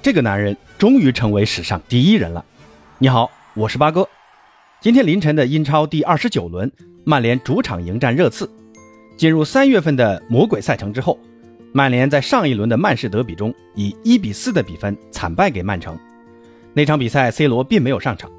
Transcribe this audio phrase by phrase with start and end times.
[0.00, 2.44] 这个男人终于成为史上第一人了。
[2.98, 4.08] 你好，我是八哥。
[4.80, 6.70] 今天凌晨的英超第二十九轮，
[7.04, 8.48] 曼联主场迎战热刺。
[9.16, 11.18] 进入三月份的魔鬼赛程之后，
[11.72, 15.98] 曼联在上一轮的曼市德比中以一比四的比分惨败给曼城。
[16.72, 18.30] 那场比赛，C 罗并没有上场，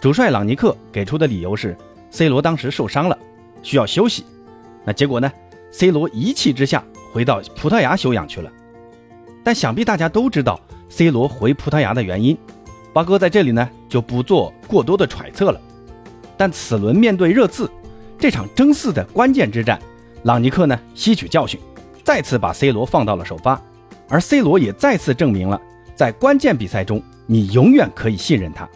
[0.00, 1.76] 主帅朗尼克给出的理由是
[2.10, 3.18] C 罗当时受伤了，
[3.62, 4.24] 需要休息。
[4.86, 5.30] 那结果呢
[5.70, 6.82] ？C 罗一气之下
[7.12, 8.50] 回到葡萄牙休养去了。
[9.44, 12.36] 但想必大家都知道 C 罗回葡萄牙的原因，
[12.92, 15.60] 八哥在这里呢就不做过多的揣测了。
[16.36, 17.70] 但此轮面对热刺
[18.18, 19.78] 这场争四的关键之战，
[20.22, 21.60] 朗尼克呢吸取教训，
[22.02, 23.60] 再次把 C 罗放到了首发，
[24.08, 25.60] 而 C 罗也再次证明了
[25.94, 28.68] 在关键比赛中你永远可以信任他。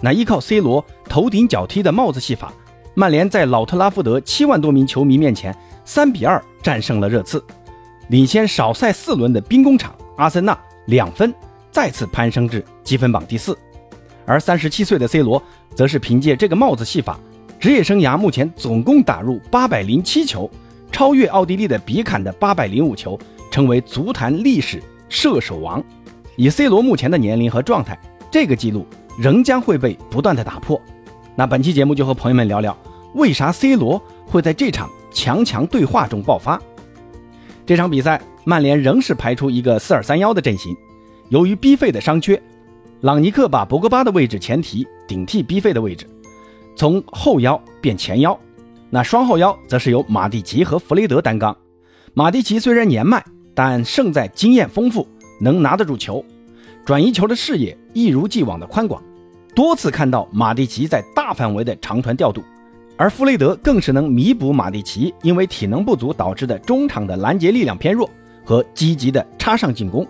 [0.00, 2.52] 那依靠 C 罗头顶脚踢的帽子戏法，
[2.94, 7.42] 曼联在老特拉福德七万多名球迷面前三比二战胜了热刺，
[8.08, 9.94] 领先少赛四轮的兵工厂。
[10.16, 11.32] 阿森纳两分
[11.70, 13.56] 再次攀升至积分榜第四，
[14.24, 15.42] 而三十七岁的 C 罗
[15.74, 17.18] 则是凭借这个帽子戏法，
[17.60, 20.50] 职业生涯目前总共打入八百零七球，
[20.90, 23.18] 超越奥地利的比坎的八百零五球，
[23.50, 25.82] 成为足坛历史射手王。
[26.36, 27.98] 以 C 罗目前的年龄和状态，
[28.30, 28.86] 这个记录
[29.18, 30.80] 仍将会被不断的打破。
[31.34, 32.76] 那本期节目就和朋友们聊聊，
[33.14, 36.60] 为啥 C 罗会在这场强强对话中爆发？
[37.66, 38.20] 这场比赛。
[38.48, 40.72] 曼联仍是排出一个四二三幺的阵型，
[41.30, 42.40] 由于 B 费的伤缺，
[43.00, 46.06] 朗尼克把博格巴的位置前提顶替 B 费的位置，
[46.76, 48.38] 从后腰变前腰。
[48.88, 51.56] 那双后腰则是由马蒂奇和弗雷德担纲。
[52.14, 53.20] 马蒂奇虽然年迈，
[53.52, 55.04] 但胜在经验丰富，
[55.40, 56.24] 能拿得住球，
[56.84, 59.02] 转移球的视野一如既往的宽广，
[59.56, 62.44] 多次看到马蒂奇在大范围的长传调度。
[62.96, 68.08] 而弗雷德更是能弥补马蒂奇因为体能不足导致的中场的拦截力量偏弱。
[68.46, 70.06] 和积极的插上进攻，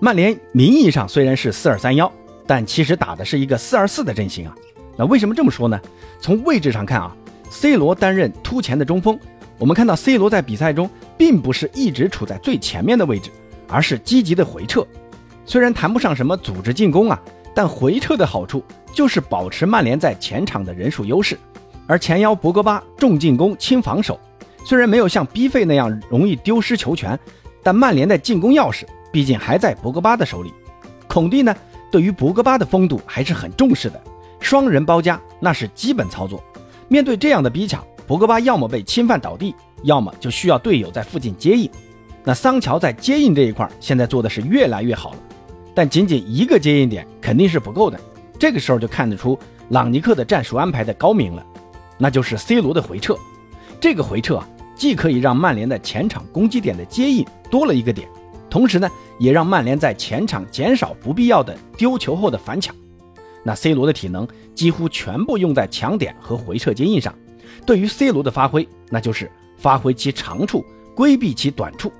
[0.00, 2.10] 曼联名义上虽然是四二三幺，
[2.46, 4.54] 但其实打的是一个四二四的阵型啊。
[4.96, 5.78] 那为什么这么说呢？
[6.18, 7.14] 从位置上看啊
[7.50, 9.18] ，C 罗担任突前的中锋，
[9.58, 10.88] 我们看到 C 罗在比赛中
[11.18, 13.30] 并不是一直处在最前面的位置，
[13.68, 14.86] 而是积极的回撤。
[15.44, 17.20] 虽然谈不上什么组织进攻啊，
[17.54, 18.64] 但回撤的好处
[18.94, 21.38] 就是保持曼联在前场的人数优势。
[21.86, 24.18] 而前腰博格巴重进攻轻防守，
[24.64, 27.18] 虽然没有像 B 费那样容易丢失球权。
[27.64, 30.52] 但曼联的进攻钥匙毕竟还在博格巴的手里，
[31.08, 31.56] 孔蒂呢
[31.90, 34.00] 对于博格巴的风度还是很重视的，
[34.38, 36.44] 双人包夹那是基本操作。
[36.88, 39.54] 面对这样的逼抢，博格巴要么被侵犯倒地，
[39.84, 41.70] 要么就需要队友在附近接应。
[42.22, 45.18] 那桑乔在接应这一块现在做的是越来越好了，
[45.74, 47.98] 但仅仅一个接应点肯定是不够的。
[48.38, 49.38] 这个时候就看得出
[49.70, 51.44] 朗尼克的战术安排的高明了，
[51.96, 53.16] 那就是 C 罗的回撤。
[53.80, 54.48] 这个回撤啊。
[54.74, 58.08] 既可以让曼联的前场攻击点的接应多了一个点，
[58.50, 62.74] 同时呢，也让曼联在前场减少不必要的丢球后的反抢。
[63.44, 67.14] 那 C 罗的体能几乎全部用在抢点和回撤接应上，
[67.66, 70.64] 对于 C 罗的发挥，那就是发挥其长处，
[70.96, 71.92] 规避其短处。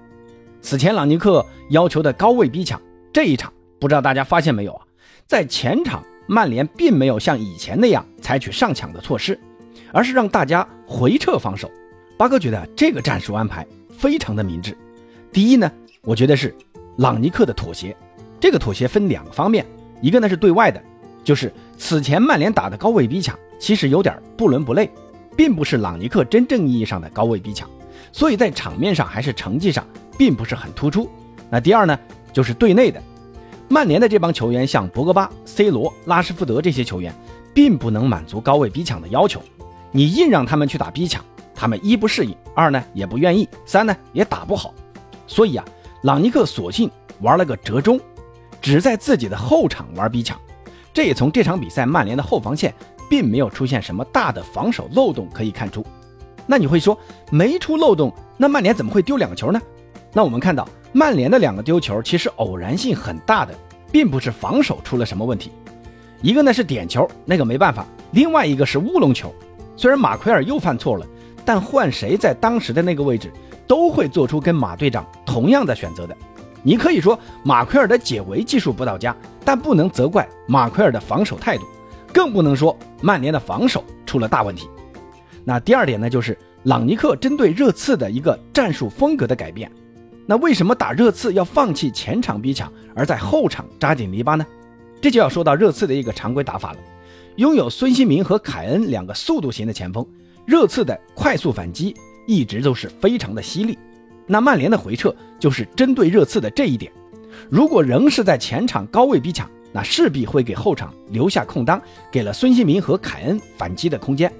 [0.60, 2.80] 此前朗尼克要求的高位逼抢，
[3.12, 4.86] 这一场不知道大家发现没有啊？
[5.26, 9.38] 在前场，曼联并没有像以前那样采取上抢的措施，
[9.92, 11.70] 而是让大家回撤防守。
[12.16, 13.66] 八哥觉得这个战术安排
[13.98, 14.76] 非常的明智。
[15.32, 15.70] 第一呢，
[16.02, 16.54] 我觉得是
[16.98, 17.96] 朗尼克的妥协。
[18.38, 19.66] 这个妥协分两个方面，
[20.00, 20.80] 一个呢是对外的，
[21.24, 24.90] 就是此前曼联打的高位逼抢其实有点不伦不类，
[25.36, 27.68] 并不是朗尼克真正意义上的高位逼抢，
[28.12, 29.84] 所以在场面上还是成绩上
[30.16, 31.08] 并不是很突出。
[31.50, 31.98] 那第二呢，
[32.32, 33.02] 就是对内的，
[33.68, 37.12] 曼联的这帮球员像博格巴、C 罗、拉什福德这些球员，
[37.52, 39.40] 并不能满足高位逼抢的要求，
[39.90, 41.24] 你硬让他们去打逼抢。
[41.54, 44.74] 他们一不适应，二呢也不愿意，三呢也打不好，
[45.26, 45.64] 所以啊，
[46.02, 48.00] 朗尼克索性玩了个折中，
[48.60, 50.38] 只在自己的后场玩逼抢。
[50.92, 52.72] 这也从这场比赛曼联的后防线
[53.08, 55.84] 并没有出现什么大的防守漏洞可以看出。
[56.46, 56.98] 那你会说
[57.30, 59.60] 没出漏洞，那曼联怎么会丢两个球呢？
[60.12, 63.54] 那我们看到曼联的两个丢球其实偶然性很大的，
[63.90, 65.50] 并不是防守出了什么问题，
[66.20, 69.34] 一个呢是点球，那个没办法，另外一个是乌龙球，
[69.76, 71.06] 虽然马奎尔又犯错了。
[71.44, 73.30] 但换谁在当时的那个位置，
[73.66, 76.16] 都会做出跟马队长同样的选择的。
[76.62, 79.14] 你可以说马奎尔的解围技术不到家，
[79.44, 81.64] 但不能责怪马奎尔的防守态度，
[82.12, 84.68] 更不能说曼联的防守出了大问题。
[85.44, 89.70] 那第二点呢，就是朗尼克针对热刺的一个战术风格的改变。
[90.26, 94.46] 那为什么打热刺要放弃前场逼抢，而在后场扎紧篱笆呢？
[95.02, 96.78] 这就要说到热刺的一个常规打法了。
[97.36, 100.06] 拥有孙兴民和凯恩两个速度型的前锋。
[100.46, 101.94] 热刺的快速反击
[102.26, 103.78] 一直都是非常的犀利，
[104.26, 106.92] 那曼联的回撤就是针对热刺的这一点，
[107.50, 111.80] 如果仍是在前场高位逼抢，那势必会给后场留下空当，
[112.10, 114.32] 给了孙兴民和凯恩反击的空间，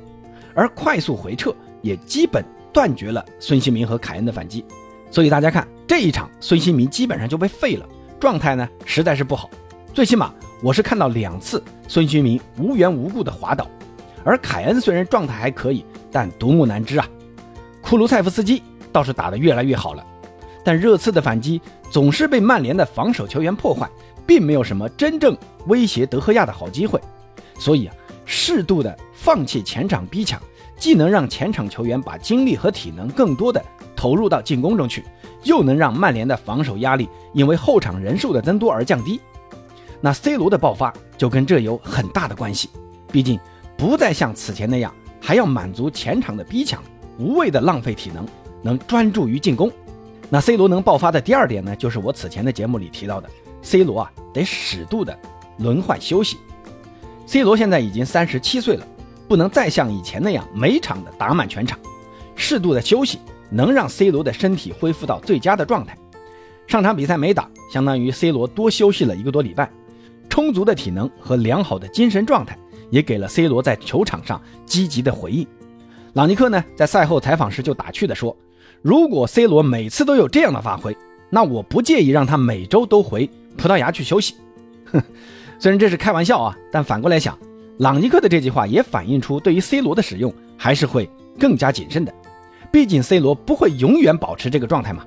[0.54, 4.64] 而快速回撤也基本断绝了孙兴民和凯恩的反击。
[5.10, 7.88] 所以大家看这一场，孙兴民基本上就被废了，
[8.20, 9.50] 状态呢实在是不好。
[9.92, 13.68] 最起码我是看到两次孙兴民无缘无故的滑倒，
[14.25, 17.06] 而凯恩虽然状态还可以，但独木难支啊。
[17.82, 20.05] 库卢塞夫斯基倒是打得越来越好了。
[20.65, 21.61] 但热刺的反击
[21.91, 23.88] 总是被曼联的防守球员破坏，
[24.26, 25.37] 并没有什么真正
[25.67, 26.99] 威胁德赫亚的好机会。
[27.59, 27.94] 所以啊，
[28.25, 30.41] 适度的放弃前场逼抢，
[30.79, 33.62] 既能让前场球员把精力和体能更多的
[33.94, 35.05] 投入到进攻中去，
[35.43, 39.21] 又能让曼联的防守压力因为后场人数的增多而降低。
[40.00, 42.71] 那 C 罗的爆发就跟这有很大的关系。
[43.12, 43.38] 毕竟
[43.76, 46.82] 不再像此前那样还要满足前场的逼抢，
[47.19, 48.26] 无谓的浪费体能，
[48.62, 49.71] 能专注于进攻。
[50.31, 53.29] 那 C 罗能爆发的第二点呢，就是我此前的节目里提到的
[53.62, 55.17] ，C 罗啊得适度的
[55.59, 56.38] 轮换休息。
[57.26, 58.87] C 罗现在已经三十七岁了，
[59.29, 61.79] 不能再像以前那样每场的打满全场，
[62.35, 63.19] 适度的休息
[63.50, 65.97] 能让 C 罗的身体恢复到最佳的状态。
[66.67, 69.71] 上场比赛没打，相当于 C 罗多休息了一个多礼拜，
[70.29, 72.59] 充足的体能和良好的精神状态，
[72.94, 75.44] 也给了 C 罗在球场上积极的回应。
[76.12, 78.37] 朗尼克呢在赛后采访时就打趣的说。
[78.82, 80.96] 如果 C 罗每次都有这样的发挥，
[81.29, 84.37] 那我不介意让他每周都回葡萄牙去休息。
[84.93, 85.02] 哼，
[85.58, 87.37] 虽然这是开玩笑啊，但反过来想，
[87.79, 92.14] 朗尼克的这句话也反映出对于 C 罗的使用还是会更加谨慎的。
[92.70, 95.05] 毕竟 C 罗不会永远保持这个状态嘛。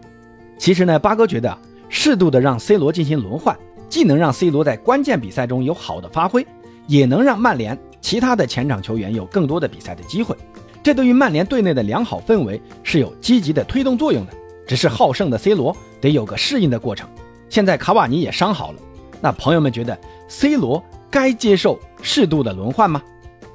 [0.58, 1.58] 其实呢，八哥觉得
[1.88, 3.58] 适度的让 C 罗进行轮换，
[3.88, 6.46] 既能让 C 罗在关键比赛中有好的发挥，
[6.88, 10.36] 也能让曼联其他的前场球员有更多的比赛的机会。
[10.82, 14.34] 这对于曼联队内的良好氛围是有积极的推动作用的，
[14.66, 17.08] 只是好胜的 C 罗得有个适应的过程。
[17.50, 18.80] 现在卡瓦尼也伤好了，
[19.22, 19.98] 那朋友们觉得
[20.28, 23.02] C 罗该接受适度的轮换吗？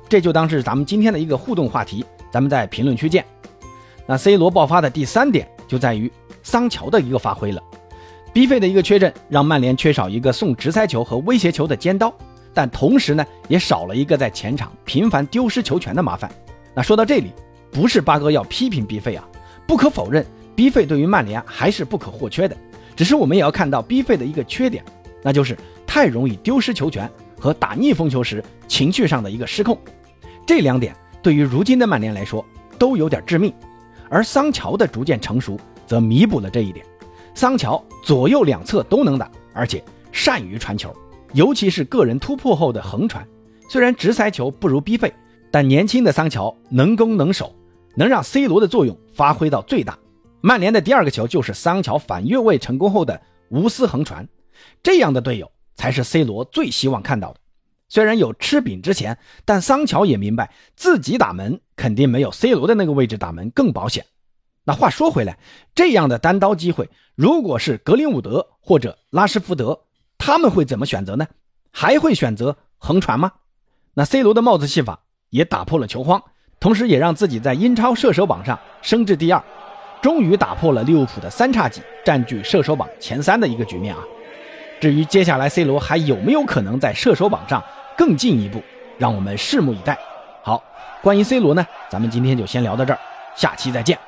[0.09, 3.25] 这就当是咱们今天的一个互动话题，咱们在评论区见。
[4.07, 6.11] 那 C 罗爆发的第三点就在于
[6.43, 7.63] 桑乔的一个发挥了
[8.33, 12.13] ，B 费的一个缺阵让曼联缺少一个送直塞球和威胁球的尖刀，
[12.55, 16.31] 但同时呢也少了一个在前场频繁丢失球权的麻烦。
[16.75, 17.33] 那说到这里，
[17.71, 19.27] 不是八哥要批评 B 费啊，
[19.67, 22.57] 不可否认，B 费对于曼联还是不可或缺的。
[22.95, 24.85] 只是我们也要看到 B 费的一个缺点，
[25.23, 25.57] 那就是
[25.87, 29.79] 太容易丢失球权和打逆风球时情绪上的一个失控。
[30.47, 32.45] 这两点对于如今的曼联来说
[32.79, 33.53] 都有点致命。
[34.11, 36.85] 而桑乔的逐渐成熟则弥补了这一点。
[37.35, 39.83] 桑乔左右两侧都能打，而且
[40.13, 40.95] 善于传球，
[41.35, 43.27] 尤其是个人突破后的横传。
[43.69, 45.13] 虽然直塞球不如逼费。
[45.55, 47.55] 但年轻的桑乔能攻能守，
[47.95, 49.99] 能让 C 罗的作用发挥到最大。
[50.41, 53.21] 曼联的第二个球就是桑乔反越位成功后的
[53.51, 54.27] 无私横传，
[54.83, 57.41] 这样的队友才是 C 罗最希望看到的。
[57.91, 64.07] 虽然有吃饼之前，但桑乔也明白自己打门肯定没有 C 罗的那个位置打门更保险。
[64.65, 65.39] 那话说回来，
[65.75, 69.79] 这样的单刀机会，如果是格林伍德或者拉什福德，
[70.25, 71.27] 他们会怎么选择呢？
[71.73, 73.33] 还会选择横传吗？
[73.95, 75.01] 那 C 罗的帽子戏法。
[75.33, 76.23] 也打破了球荒，
[76.61, 79.43] 同时也让自己在英超射手榜上升至第二，
[80.03, 84.03] 终于打破了利物浦的三叉戟占据射手榜前三的一个局面啊！
[84.79, 87.65] 至于接下来 C 罗还有没有可能在射手榜上
[87.97, 88.63] 更进一步，
[88.99, 89.99] 让我们拭目以待。
[90.43, 90.63] 好，
[91.01, 93.01] 关于 C 罗呢，咱们今天就先聊到这儿，
[93.35, 93.99] 下期再见。